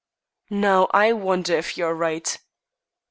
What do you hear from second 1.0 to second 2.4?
wonder if you are right."